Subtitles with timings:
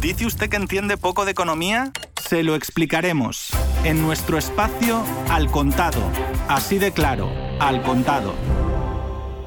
[0.00, 1.90] ¿Dice usted que entiende poco de economía?
[2.28, 3.48] Se lo explicaremos
[3.82, 6.00] en nuestro espacio Al Contado.
[6.48, 7.30] Así de claro,
[7.60, 8.34] Al Contado.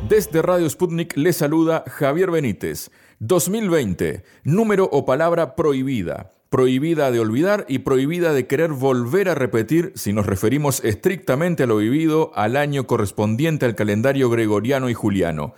[0.07, 2.89] Desde Radio Sputnik le saluda Javier Benítez.
[3.19, 6.31] 2020, número o palabra prohibida.
[6.49, 11.67] Prohibida de olvidar y prohibida de querer volver a repetir si nos referimos estrictamente a
[11.67, 15.53] lo vivido al año correspondiente al calendario gregoriano y juliano.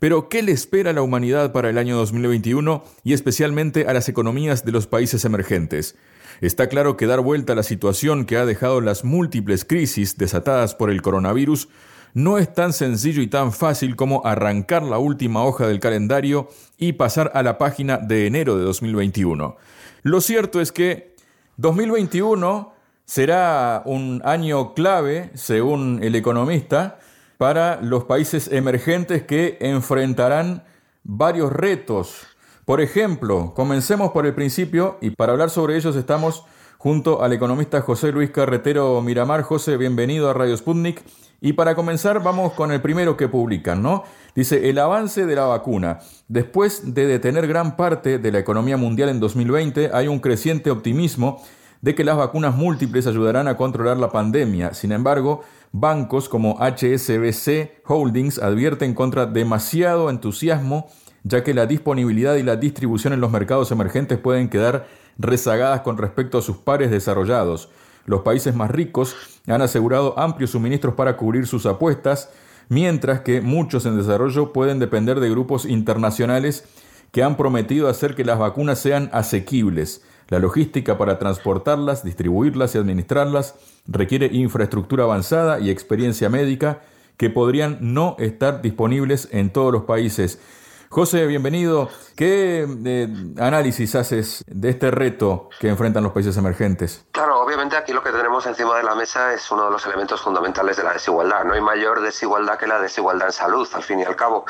[0.00, 4.08] Pero, ¿qué le espera a la humanidad para el año 2021 y especialmente a las
[4.08, 5.94] economías de los países emergentes?
[6.40, 10.74] Está claro que dar vuelta a la situación que ha dejado las múltiples crisis desatadas
[10.74, 11.68] por el coronavirus
[12.14, 16.94] no es tan sencillo y tan fácil como arrancar la última hoja del calendario y
[16.94, 19.56] pasar a la página de enero de 2021.
[20.02, 21.14] Lo cierto es que
[21.58, 22.72] 2021
[23.04, 26.98] será un año clave, según el economista,
[27.40, 30.62] para los países emergentes que enfrentarán
[31.04, 32.26] varios retos.
[32.66, 36.44] Por ejemplo, comencemos por el principio y para hablar sobre ellos estamos
[36.76, 39.40] junto al economista José Luis Carretero Miramar.
[39.40, 41.02] José, bienvenido a Radio Sputnik.
[41.40, 44.04] Y para comenzar, vamos con el primero que publican, ¿no?
[44.34, 46.00] Dice, el avance de la vacuna.
[46.28, 51.42] Después de detener gran parte de la economía mundial en 2020, hay un creciente optimismo
[51.80, 54.74] de que las vacunas múltiples ayudarán a controlar la pandemia.
[54.74, 55.42] Sin embargo,
[55.72, 60.88] bancos como HSBC Holdings advierten contra demasiado entusiasmo,
[61.22, 64.88] ya que la disponibilidad y la distribución en los mercados emergentes pueden quedar
[65.18, 67.68] rezagadas con respecto a sus pares desarrollados.
[68.06, 69.14] Los países más ricos
[69.46, 72.30] han asegurado amplios suministros para cubrir sus apuestas,
[72.68, 76.64] mientras que muchos en desarrollo pueden depender de grupos internacionales
[77.12, 80.02] que han prometido hacer que las vacunas sean asequibles.
[80.30, 83.56] La logística para transportarlas, distribuirlas y administrarlas
[83.88, 86.82] requiere infraestructura avanzada y experiencia médica
[87.16, 90.40] que podrían no estar disponibles en todos los países.
[90.88, 91.88] José, bienvenido.
[92.14, 93.08] ¿Qué eh,
[93.38, 97.04] análisis haces de este reto que enfrentan los países emergentes?
[97.50, 100.76] Obviamente aquí lo que tenemos encima de la mesa es uno de los elementos fundamentales
[100.76, 101.42] de la desigualdad.
[101.42, 104.44] No hay mayor desigualdad que la desigualdad en salud, al fin y al cabo.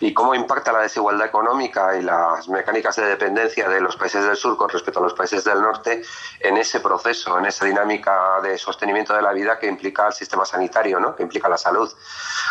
[0.00, 4.34] Y cómo impacta la desigualdad económica y las mecánicas de dependencia de los países del
[4.34, 6.02] sur con respecto a los países del norte
[6.40, 10.44] en ese proceso, en esa dinámica de sostenimiento de la vida que implica el sistema
[10.44, 11.14] sanitario, ¿no?
[11.14, 11.88] que implica la salud.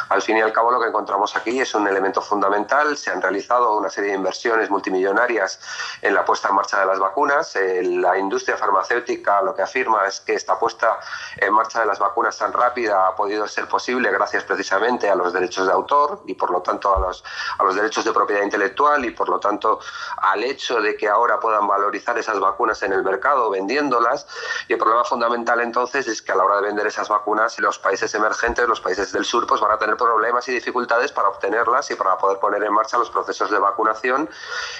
[0.08, 2.96] Al fin y al cabo lo que encontramos aquí es un elemento fundamental.
[2.96, 5.60] Se han realizado una serie de inversiones multimillonarias
[6.02, 7.54] en la puesta en marcha de las vacunas.
[7.58, 11.00] Eh, la industria farmacéutica lo que afirma es que esta puesta
[11.38, 15.34] en marcha de las vacunas tan rápida ha podido ser posible gracias precisamente a los
[15.34, 17.24] derechos de autor y por lo tanto a los,
[17.58, 19.80] a los derechos de propiedad intelectual y por lo tanto
[20.18, 24.28] al hecho de que ahora puedan valorizar esas vacunas en el mercado vendiéndolas.
[24.68, 27.80] Y el problema fundamental entonces es que a la hora de vender esas vacunas los
[27.80, 31.90] países emergentes, los países del sur, pues van a tener problemas y dificultades para obtenerlas
[31.92, 34.30] y para poder poner en marcha los procesos de vacunación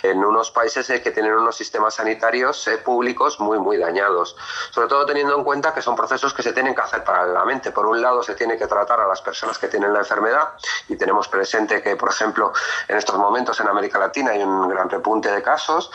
[0.04, 4.36] en unos países eh, que tienen unos sistemas sanitarios eh, públicos muy, muy dañados.
[4.72, 7.72] Sobre todo teniendo en cuenta que son procesos que se tienen que hacer paralelamente.
[7.72, 10.54] Por un lado, se tiene que tratar a las personas que tienen la enfermedad
[10.88, 12.54] y tenemos presente que, por ejemplo,
[12.88, 15.92] en estos momentos en América Latina hay un gran repunte de casos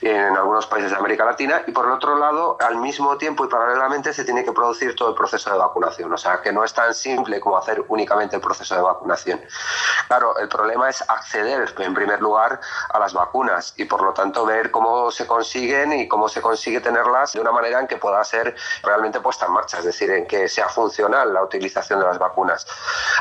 [0.00, 3.48] en algunos países de América Latina y por el otro lado, al mismo tiempo y
[3.48, 6.12] paralelamente se tiene que producir todo el proceso de vacunación.
[6.12, 9.40] O sea, que no es tan simple como hacer únicamente el proceso de vacunación.
[10.06, 14.44] Claro, el problema es acceder, en primer lugar, a las vacunas y, por lo tanto,
[14.44, 18.22] ver cómo se consiguen y cómo se consigue tenerlas de una manera en que pueda
[18.24, 18.47] ser
[18.82, 22.66] realmente puesta en marcha, es decir, en que sea funcional la utilización de las vacunas.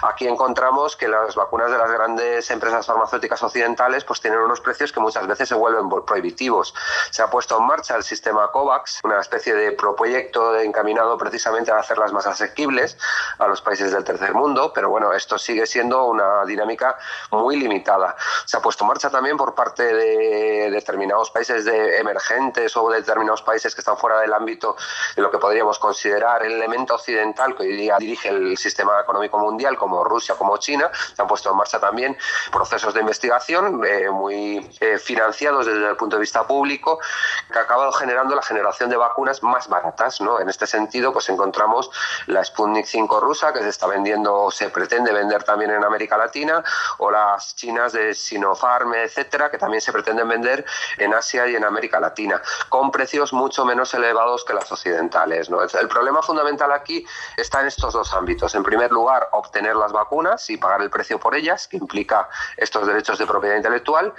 [0.03, 4.91] Aquí encontramos que las vacunas de las grandes empresas farmacéuticas occidentales pues tienen unos precios
[4.91, 6.73] que muchas veces se vuelven prohibitivos.
[7.11, 11.79] Se ha puesto en marcha el sistema COVAX, una especie de proyecto encaminado precisamente a
[11.79, 12.97] hacerlas más asequibles
[13.39, 16.97] a los países del tercer mundo, pero bueno, esto sigue siendo una dinámica
[17.31, 18.15] muy limitada.
[18.45, 23.41] Se ha puesto en marcha también por parte de determinados países emergentes o de determinados
[23.41, 24.75] países que están fuera del ámbito
[25.15, 29.37] de lo que podríamos considerar el elemento occidental que hoy día dirige el sistema económico
[29.37, 30.89] mundial, como Rusia, como China.
[31.15, 32.17] Se han puesto en marcha también
[32.51, 36.99] procesos de investigación eh, muy eh, financiados desde el punto de vista público
[37.51, 40.21] que ha acabado generando la generación de vacunas más baratas.
[40.21, 40.39] ¿no?
[40.39, 41.89] En este sentido, pues encontramos
[42.27, 46.63] la Sputnik 5 rusa que se está vendiendo, se pretende vender también en América Latina,
[46.97, 50.65] o las chinas de Sinopharm, etcétera, que también se pretenden vender
[50.97, 55.87] en Asia y en América Latina, con precios mucho menos elevados que las occidentales El
[55.87, 57.05] problema fundamental aquí
[57.35, 58.55] está en estos dos ámbitos.
[58.55, 62.87] En primer lugar, obtener las vacunas y pagar el precio por ellas, que implica estos
[62.87, 64.13] derechos de propiedad intelectual.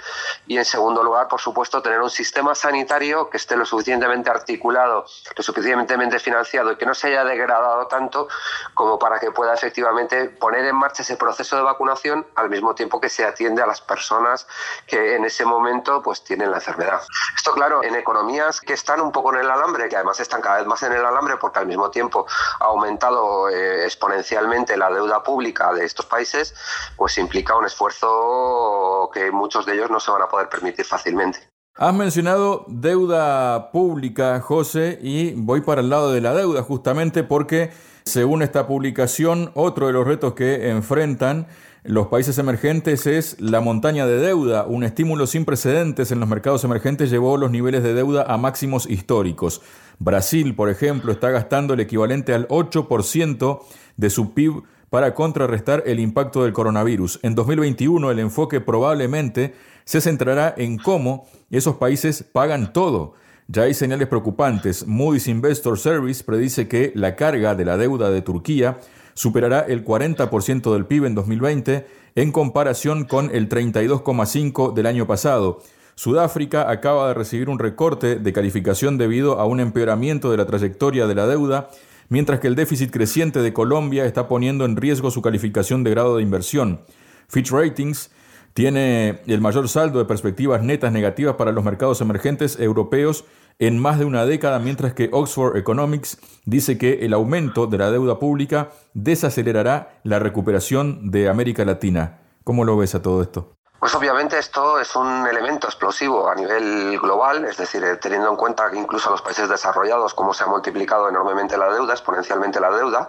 [0.47, 5.05] Y en segundo lugar, por supuesto, tener un sistema sanitario que esté lo suficientemente articulado,
[5.35, 8.27] lo suficientemente financiado y que no se haya degradado tanto
[8.73, 12.99] como para que pueda efectivamente poner en marcha ese proceso de vacunación al mismo tiempo
[12.99, 14.47] que se atiende a las personas
[14.87, 17.01] que en ese momento pues tienen la enfermedad.
[17.35, 20.57] Esto claro, en economías que están un poco en el alambre, que además están cada
[20.57, 22.25] vez en el alambre porque al mismo tiempo
[22.59, 26.53] ha aumentado eh, exponencialmente la deuda pública de estos países,
[26.95, 31.49] pues implica un esfuerzo que muchos de ellos no se van a poder permitir fácilmente.
[31.75, 37.71] Has mencionado deuda pública, José, y voy para el lado de la deuda justamente porque,
[38.09, 41.47] según esta publicación, otro de los retos que enfrentan
[41.83, 44.65] los países emergentes es la montaña de deuda.
[44.65, 48.89] Un estímulo sin precedentes en los mercados emergentes llevó los niveles de deuda a máximos
[48.89, 49.61] históricos.
[49.97, 53.61] Brasil, por ejemplo, está gastando el equivalente al 8%
[53.95, 57.19] de su PIB para contrarrestar el impacto del coronavirus.
[57.23, 63.13] En 2021 el enfoque probablemente se centrará en cómo esos países pagan todo.
[63.51, 64.85] Ya hay señales preocupantes.
[64.85, 68.79] Moody's Investor Service predice que la carga de la deuda de Turquía
[69.15, 75.63] superará el 40% del PIB en 2020 en comparación con el 32,5% del año pasado.
[75.95, 81.07] Sudáfrica acaba de recibir un recorte de calificación debido a un empeoramiento de la trayectoria
[81.07, 81.71] de la deuda,
[82.07, 86.17] mientras que el déficit creciente de Colombia está poniendo en riesgo su calificación de grado
[86.17, 86.81] de inversión.
[87.27, 88.11] Fitch Ratings
[88.59, 93.23] tiene el mayor saldo de perspectivas netas negativas para los mercados emergentes europeos
[93.57, 97.89] en más de una década, mientras que Oxford Economics dice que el aumento de la
[97.89, 102.19] deuda pública desacelerará la recuperación de América Latina.
[102.43, 103.58] ¿Cómo lo ves a todo esto?
[103.79, 108.35] Pues obviamente esto es un elemento explosivo a nivel global, es decir, eh, teniendo en
[108.35, 112.71] cuenta que incluso los países desarrollados, cómo se ha multiplicado enormemente la deuda, exponencialmente la
[112.71, 113.07] deuda,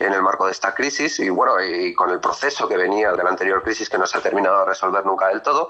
[0.00, 3.22] en el marco de esta crisis y bueno, y con el proceso que venía de
[3.22, 5.68] la anterior crisis que no se ha terminado de resolver nunca del todo,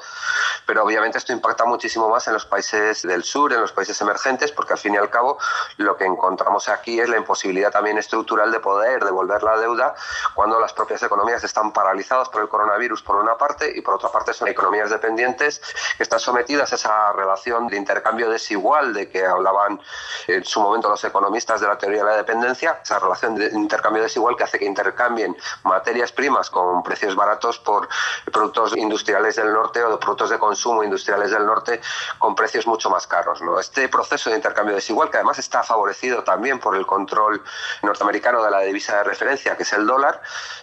[0.65, 4.51] pero obviamente esto impacta muchísimo más en los países del sur, en los países emergentes,
[4.51, 5.37] porque al fin y al cabo
[5.77, 9.95] lo que encontramos aquí es la imposibilidad también estructural de poder devolver la deuda
[10.33, 14.09] cuando las propias economías están paralizadas por el coronavirus por una parte y por otra
[14.09, 15.61] parte son economías dependientes
[15.97, 19.81] que están sometidas a esa relación de intercambio desigual de que hablaban
[20.27, 24.03] en su momento los economistas de la teoría de la dependencia, esa relación de intercambio
[24.03, 27.89] desigual que hace que intercambien materias primas con precios baratos por
[28.33, 31.81] productos industriales del norte o productos de consumo industriales del norte
[32.19, 33.43] con precios mucho más caros.
[33.43, 33.59] ¿no?
[33.59, 37.43] Este proceso de intercambio desigual, que además está favorecido también por el control
[37.83, 40.21] norteamericano de la divisa de referencia, que es el dólar,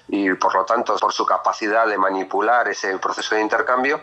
[0.08, 4.02] y por lo tanto por su capacidad de manipular ese proceso de intercambio, cambio,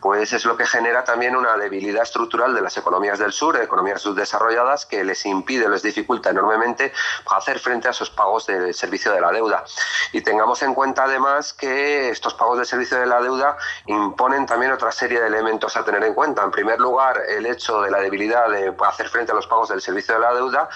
[0.00, 4.02] pues es lo que genera también una debilidad estructural de las economías del sur, economías
[4.02, 6.92] subdesarrolladas, que les impide, les dificulta enormemente
[7.30, 9.64] hacer frente a esos pagos de servicio de la deuda.
[10.12, 13.56] Y tengamos en cuenta además que estos pagos de servicio de la deuda
[13.86, 16.42] imponen también otra serie de elementos a tener en cuenta.
[16.42, 19.80] En primer lugar, el hecho de la debilidad de hacer frente a los pagos del
[19.80, 20.68] servicio de la deuda,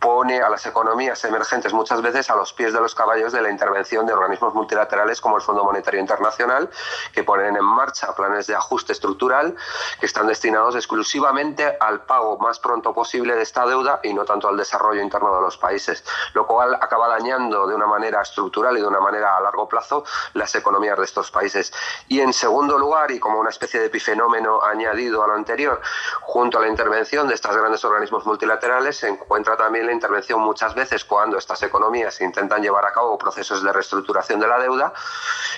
[0.00, 3.50] pone a las economías emergentes muchas veces a los pies de los caballos de la
[3.50, 6.70] intervención de organismos multilaterales como el Fondo Monetario Internacional,
[7.12, 9.54] que ponen en marcha planes de ajuste estructural
[10.00, 14.48] que están destinados exclusivamente al pago más pronto posible de esta deuda y no tanto
[14.48, 16.02] al desarrollo interno de los países,
[16.32, 20.04] lo cual acaba dañando de una manera estructural y de una manera a largo plazo
[20.32, 21.72] las economías de estos países.
[22.08, 25.80] Y en segundo lugar, y como una especie de epifenómeno añadido a lo anterior,
[26.22, 31.04] junto a la intervención de estos grandes organismos multilaterales, se encuentra también intervención muchas veces
[31.04, 34.92] cuando estas economías intentan llevar a cabo procesos de reestructuración de la deuda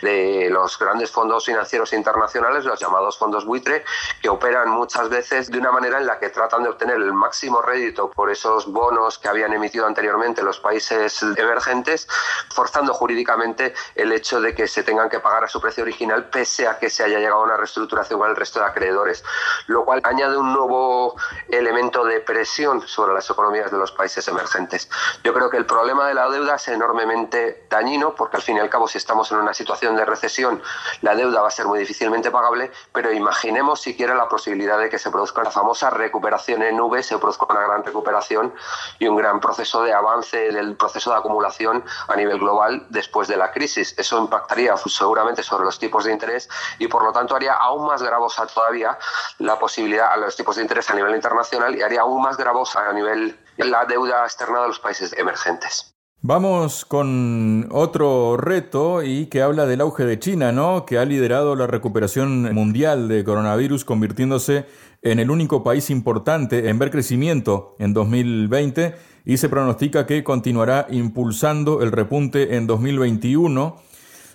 [0.00, 3.84] de los grandes fondos financieros internacionales, los llamados fondos buitre,
[4.20, 7.62] que operan muchas veces de una manera en la que tratan de obtener el máximo
[7.62, 12.08] rédito por esos bonos que habían emitido anteriormente los países emergentes,
[12.54, 16.66] forzando jurídicamente el hecho de que se tengan que pagar a su precio original pese
[16.66, 19.24] a que se haya llegado a una reestructuración con el resto de acreedores,
[19.66, 21.16] lo cual añade un nuevo
[21.48, 23.92] elemento de presión sobre las economías de los
[24.28, 24.88] emergentes.
[25.24, 28.60] Yo creo que el problema de la deuda es enormemente dañino porque al fin y
[28.60, 30.62] al cabo si estamos en una situación de recesión
[31.00, 34.98] la deuda va a ser muy difícilmente pagable, pero imaginemos siquiera la posibilidad de que
[34.98, 38.54] se produzca la famosa recuperación en nube, se produzca una gran recuperación
[38.98, 43.36] y un gran proceso de avance del proceso de acumulación a nivel global después de
[43.36, 43.94] la crisis.
[43.98, 46.48] Eso impactaría seguramente sobre los tipos de interés
[46.78, 48.98] y por lo tanto haría aún más gravosa todavía
[49.38, 52.88] la posibilidad a los tipos de interés a nivel internacional y haría aún más gravosa
[52.88, 55.92] a nivel la deuda externa de los países emergentes.
[56.24, 60.86] Vamos con otro reto y que habla del auge de China, ¿no?
[60.86, 64.66] Que ha liderado la recuperación mundial de coronavirus, convirtiéndose
[65.02, 68.94] en el único país importante en ver crecimiento en 2020
[69.24, 73.82] y se pronostica que continuará impulsando el repunte en 2021.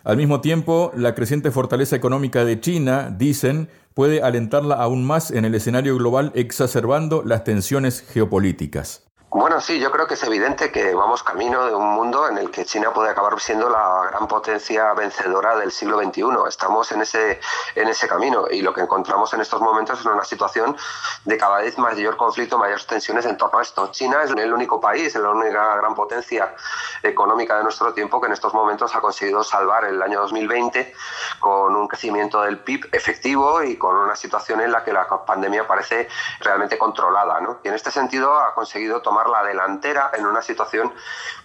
[0.04, 5.46] Al mismo tiempo, la creciente fortaleza económica de China, dicen, puede alentarla aún más en
[5.46, 9.07] el escenario global exacerbando las tensiones geopolíticas.
[9.40, 12.50] Bueno, sí, yo creo que es evidente que vamos camino de un mundo en el
[12.50, 16.24] que China puede acabar siendo la gran potencia vencedora del siglo XXI.
[16.48, 17.40] Estamos en ese,
[17.76, 20.76] en ese camino y lo que encontramos en estos momentos es una situación
[21.24, 23.92] de cada vez mayor conflicto, mayores tensiones en torno a esto.
[23.92, 26.56] China es el único país, la única gran potencia
[27.04, 30.96] económica de nuestro tiempo que en estos momentos ha conseguido salvar el año 2020
[31.40, 35.68] con un crecimiento del PIB efectivo y con una situación en la que la pandemia
[35.68, 36.08] parece
[36.40, 37.40] realmente controlada.
[37.40, 37.60] ¿no?
[37.64, 40.94] Y en este sentido ha conseguido tomar la delantera en una situación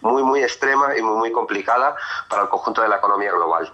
[0.01, 1.97] muy, muy extrema y muy, muy complicada
[2.29, 3.73] para el conjunto de la economía global.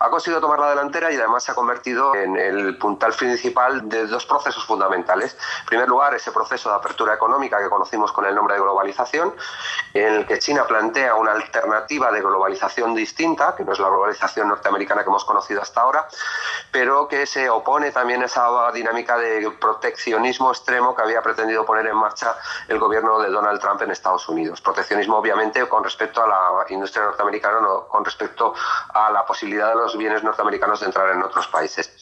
[0.00, 4.06] Ha conseguido tomar la delantera y además se ha convertido en el puntal principal de
[4.06, 5.36] dos procesos fundamentales.
[5.60, 9.34] En primer lugar, ese proceso de apertura económica que conocimos con el nombre de globalización,
[9.94, 14.48] en el que China plantea una alternativa de globalización distinta, que no es la globalización
[14.48, 16.06] norteamericana que hemos conocido hasta ahora,
[16.70, 21.86] pero que se opone también a esa dinámica de proteccionismo extremo que había pretendido poner
[21.86, 22.36] en marcha
[22.68, 24.60] el gobierno de Donald Trump en Estados Unidos.
[24.60, 28.54] Proteccionismo, obviamente, con respecto a la industria norteamericana, no con respecto
[28.94, 31.92] a la posibilidad de los bienes norteamericanos de entrar en otros países.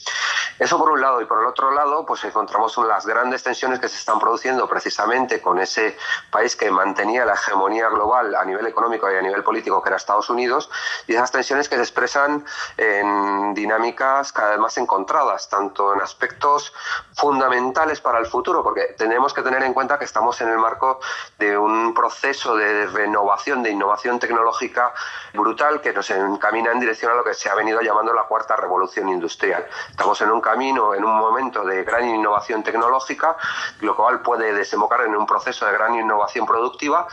[0.58, 1.20] Eso por un lado.
[1.20, 5.40] Y por el otro lado, pues encontramos las grandes tensiones que se están produciendo precisamente
[5.40, 5.96] con ese
[6.30, 9.96] país que mantenía la hegemonía global a nivel económico y a nivel político, que era
[9.96, 10.68] Estados Unidos,
[11.06, 12.44] y esas tensiones que se expresan
[12.76, 16.72] en dinámicas cada vez más encontradas, tanto en aspectos
[17.14, 21.00] fundamentales para el futuro, porque tenemos que tener en cuenta que estamos en el marco
[21.38, 24.92] de un proceso de renovación, de innovación tecnológica
[25.32, 28.56] brutal que nos encamina en dirección a lo que se ha venido llamando la cuarta
[28.56, 29.64] revolución industrial.
[29.88, 33.36] Estamos en un camino, en un momento de gran innovación tecnológica,
[33.80, 37.06] lo cual puede desembocar en un proceso de gran innovación productiva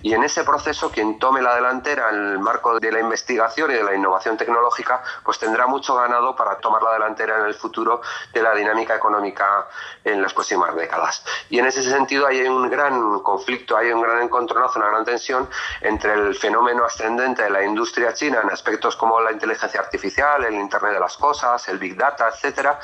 [0.00, 3.74] y en ese proceso quien tome la delantera en el marco de la investigación y
[3.74, 8.00] de la innovación tecnológica, pues tendrá mucho ganado para tomar la delantera en el futuro
[8.32, 9.68] de la dinámica económica
[10.02, 11.22] en las próximas décadas.
[11.50, 15.48] Y en ese sentido hay un gran conflicto hay un gran encontronazo, una gran tensión
[15.80, 20.54] entre el fenómeno ascendente de la industria china en aspectos como la inteligencia artificial, el
[20.54, 22.78] Internet de las cosas, el Big Data, etcétera,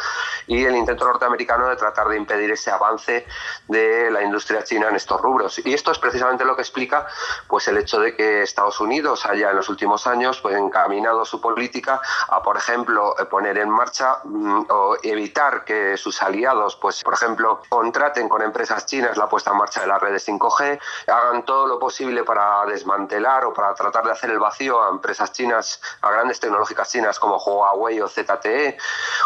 [0.47, 3.27] y el intento norteamericano de tratar de impedir ese avance
[3.69, 5.61] de la industria china en estos rubros.
[5.65, 7.07] Y esto es precisamente lo que explica
[7.47, 11.41] pues el hecho de que Estados Unidos haya en los últimos años pues, encaminado su
[11.41, 17.15] política a, por ejemplo, poner en marcha mm, o evitar que sus aliados, pues, por
[17.15, 20.72] ejemplo, contraten con empresas chinas la puesta en marcha de las redes 5G
[21.07, 25.33] hagan todo lo posible para desmantelar o para tratar de hacer el vacío a empresas
[25.33, 28.77] chinas, a grandes tecnológicas chinas como Huawei o ZTE,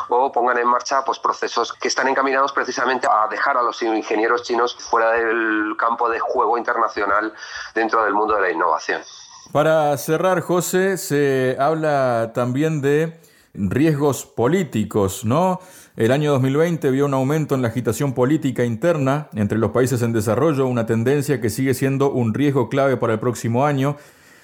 [0.09, 4.43] o pongan en marcha pues, procesos que están encaminados precisamente a dejar a los ingenieros
[4.43, 7.33] chinos fuera del campo de juego internacional
[7.75, 9.03] dentro del mundo de la innovación.
[9.53, 13.19] Para cerrar, José, se habla también de
[13.59, 15.61] riesgos políticos, ¿no?
[15.97, 20.13] El año 2020 vio un aumento en la agitación política interna entre los países en
[20.13, 23.97] desarrollo, una tendencia que sigue siendo un riesgo clave para el próximo año.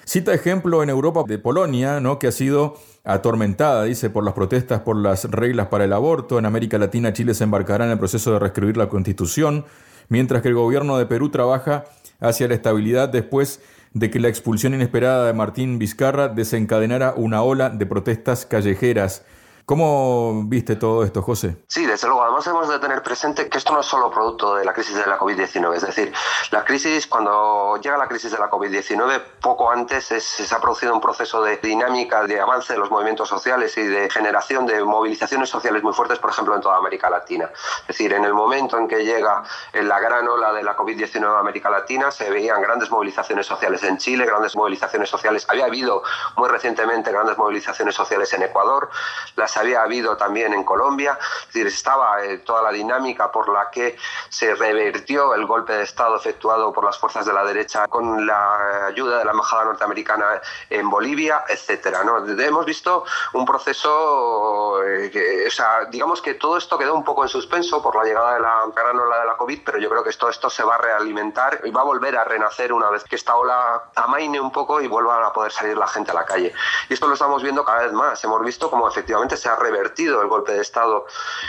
[0.05, 2.19] Cita ejemplo en Europa de Polonia, ¿no?
[2.19, 6.39] que ha sido atormentada, dice, por las protestas por las reglas para el aborto.
[6.39, 9.65] En América Latina, Chile se embarcará en el proceso de reescribir la constitución,
[10.09, 11.85] mientras que el gobierno de Perú trabaja
[12.19, 13.61] hacia la estabilidad después
[13.93, 19.23] de que la expulsión inesperada de Martín Vizcarra desencadenara una ola de protestas callejeras.
[19.65, 21.55] ¿Cómo viste todo esto, José?
[21.67, 22.23] Sí, desde luego.
[22.23, 25.05] Además, hemos de tener presente que esto no es solo producto de la crisis de
[25.05, 25.75] la COVID-19.
[25.75, 26.13] Es decir,
[26.51, 30.99] la crisis, cuando llega la crisis de la COVID-19, poco antes se ha producido un
[30.99, 35.81] proceso de dinámica, de avance de los movimientos sociales y de generación de movilizaciones sociales
[35.81, 37.49] muy fuertes, por ejemplo, en toda América Latina.
[37.81, 39.43] Es decir, en el momento en que llega
[39.73, 43.97] la gran ola de la COVID-19 a América Latina, se veían grandes movilizaciones sociales en
[43.97, 45.45] Chile, grandes movilizaciones sociales.
[45.47, 46.03] Había habido
[46.35, 48.89] muy recientemente grandes movilizaciones sociales en Ecuador.
[49.37, 51.17] Las había habido también en Colombia,
[51.53, 53.95] decir, estaba eh, toda la dinámica por la que
[54.29, 58.87] se revertió el golpe de Estado efectuado por las fuerzas de la derecha con la
[58.87, 62.03] ayuda de la embajada norteamericana en Bolivia, etcétera.
[62.03, 62.25] ¿no?
[62.27, 67.23] Hemos visto un proceso, eh, que, o sea, digamos que todo esto quedó un poco
[67.23, 70.03] en suspenso por la llegada de la gran ola de la COVID, pero yo creo
[70.03, 73.03] que esto, esto se va a realimentar y va a volver a renacer una vez
[73.03, 76.25] que esta ola amaine un poco y vuelva a poder salir la gente a la
[76.25, 76.53] calle.
[76.89, 78.23] Y esto lo estamos viendo cada vez más.
[78.23, 81.05] Hemos visto como efectivamente se ha revertido el golpe de Estado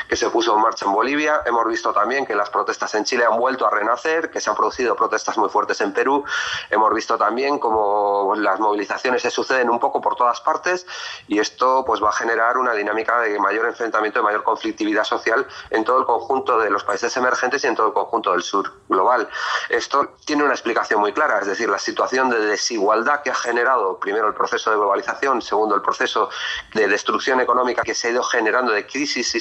[0.08, 1.42] que se puso en marcha en Bolivia.
[1.46, 4.56] Hemos visto también que las protestas en Chile han vuelto a renacer, que se han
[4.56, 6.24] producido protestas muy fuertes en Perú.
[6.70, 10.86] Hemos visto también cómo las movilizaciones se suceden un poco por todas partes
[11.28, 15.46] y esto pues va a generar una dinámica de mayor enfrentamiento, de mayor conflictividad social
[15.70, 18.72] en todo el conjunto de los países emergentes y en todo el conjunto del sur
[18.88, 19.28] global.
[19.68, 23.98] Esto tiene una explicación muy clara, es decir, la situación de desigualdad que ha generado
[23.98, 26.28] primero el proceso de globalización, segundo el proceso
[26.74, 29.34] de destrucción económica que se ha ido generando, de crisis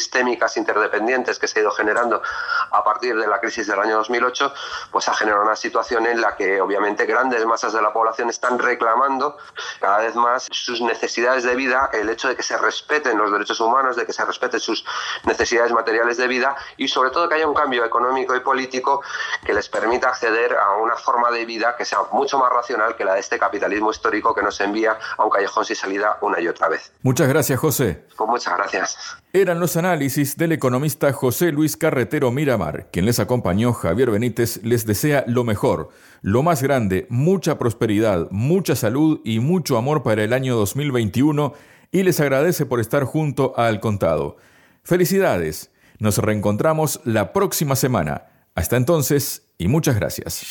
[0.44, 2.22] sistémicas interdependientes que se ha ido generando
[2.72, 4.54] a partir de la crisis del año 2008,
[4.92, 8.60] pues ha generado una situación en la que obviamente grandes masas de la población están
[8.60, 9.38] reclamando
[9.80, 13.60] cada vez más sus necesidades de vida, el hecho de que se respeten los derechos
[13.60, 14.86] humanos, de que se respeten sus
[15.26, 19.02] necesidades materiales de vida y sobre todo que haya un cambio económico y político
[19.46, 23.06] que les permita acceder a una forma de vida que sea mucho más racional que
[23.06, 26.48] la de este capitalismo histórico que nos envía a un callejón sin salida una y
[26.48, 26.92] otra vez.
[27.02, 28.06] Muchas gracias, José.
[28.16, 28.98] Pues muchas gracias.
[29.32, 32.90] Eran los análisis del economista José Luis Carretero Miramar.
[32.92, 35.90] Quien les acompañó, Javier Benítez, les desea lo mejor,
[36.22, 41.54] lo más grande, mucha prosperidad, mucha salud y mucho amor para el año 2021
[41.92, 44.38] y les agradece por estar junto Al Contado.
[44.84, 45.72] Felicidades.
[46.00, 48.26] Nos reencontramos la próxima semana.
[48.56, 50.48] Hasta entonces y muchas gracias.